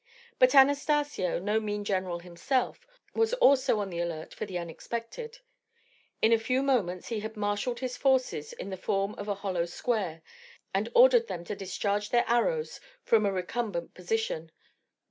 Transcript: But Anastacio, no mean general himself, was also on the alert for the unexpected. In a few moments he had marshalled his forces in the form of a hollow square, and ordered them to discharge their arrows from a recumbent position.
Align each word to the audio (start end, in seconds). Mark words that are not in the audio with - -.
But 0.39 0.55
Anastacio, 0.55 1.37
no 1.37 1.59
mean 1.59 1.83
general 1.83 2.17
himself, 2.21 2.87
was 3.13 3.35
also 3.35 3.79
on 3.79 3.91
the 3.91 3.99
alert 3.99 4.33
for 4.33 4.47
the 4.47 4.57
unexpected. 4.57 5.41
In 6.23 6.33
a 6.33 6.39
few 6.39 6.63
moments 6.63 7.09
he 7.09 7.19
had 7.19 7.37
marshalled 7.37 7.81
his 7.81 7.97
forces 7.97 8.51
in 8.51 8.71
the 8.71 8.77
form 8.77 9.13
of 9.13 9.27
a 9.27 9.35
hollow 9.35 9.65
square, 9.65 10.23
and 10.73 10.89
ordered 10.95 11.27
them 11.27 11.43
to 11.43 11.55
discharge 11.55 12.09
their 12.09 12.25
arrows 12.27 12.79
from 13.03 13.27
a 13.27 13.31
recumbent 13.31 13.93
position. 13.93 14.51